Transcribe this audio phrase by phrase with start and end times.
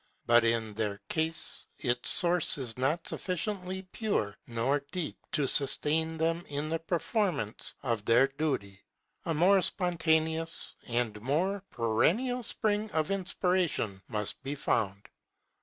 [0.25, 6.43] But in their case its source is not sufficiently pure nor deep to sustain them
[6.49, 8.81] in the performance of their duty.
[9.25, 15.07] A more spontaneous and more perennial spring of inspiration must be found.